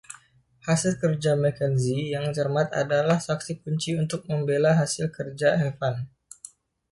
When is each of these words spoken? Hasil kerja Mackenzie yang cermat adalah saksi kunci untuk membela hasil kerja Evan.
Hasil 0.67 0.93
kerja 1.01 1.31
Mackenzie 1.43 2.03
yang 2.15 2.25
cermat 2.35 2.69
adalah 2.83 3.19
saksi 3.27 3.53
kunci 3.61 3.89
untuk 4.01 4.21
membela 4.29 4.71
hasil 4.79 5.05
kerja 5.17 5.49
Evan. 5.69 5.95